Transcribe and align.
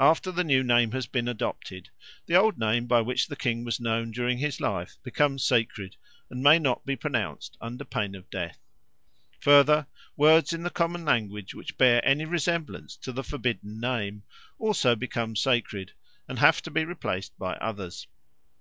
After 0.00 0.32
the 0.32 0.42
new 0.42 0.64
name 0.64 0.90
has 0.90 1.06
been 1.06 1.28
adopted, 1.28 1.88
the 2.26 2.34
old 2.34 2.58
name 2.58 2.88
by 2.88 3.00
which 3.00 3.28
the 3.28 3.36
king 3.36 3.62
was 3.64 3.78
known 3.78 4.10
during 4.10 4.38
his 4.38 4.60
life 4.60 4.96
becomes 5.04 5.44
sacred 5.44 5.94
and 6.28 6.42
may 6.42 6.58
not 6.58 6.84
be 6.84 6.96
pronounced 6.96 7.56
under 7.60 7.84
pain 7.84 8.16
of 8.16 8.28
death. 8.28 8.58
Further, 9.38 9.86
words 10.16 10.52
in 10.52 10.64
the 10.64 10.68
common 10.68 11.04
language 11.04 11.54
which 11.54 11.78
bear 11.78 12.04
any 12.04 12.24
resemblance 12.24 12.96
to 12.96 13.12
the 13.12 13.22
forbidden 13.22 13.78
name 13.78 14.24
also 14.58 14.96
become 14.96 15.36
sacred 15.36 15.92
and 16.26 16.40
have 16.40 16.60
to 16.62 16.70
be 16.72 16.84
replaced 16.84 17.38
by 17.38 17.52
others. 17.54 18.08